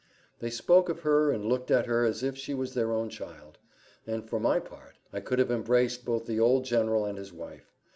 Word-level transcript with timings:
They 0.39 0.49
spoke 0.49 0.89
of 0.89 1.01
her, 1.01 1.29
and 1.29 1.45
looked 1.45 1.69
at 1.69 1.85
her, 1.85 2.03
as 2.05 2.23
if 2.23 2.35
she 2.35 2.55
was 2.55 2.73
their 2.73 2.91
own 2.91 3.07
child; 3.09 3.59
and 4.07 4.27
for 4.27 4.39
my 4.39 4.59
part, 4.59 4.95
I 5.13 5.19
could 5.19 5.37
have 5.37 5.51
embraced 5.51 6.05
both 6.05 6.25
the 6.25 6.39
old 6.39 6.65
general 6.65 7.05
and 7.05 7.19
his 7.19 7.31
wife. 7.31 7.71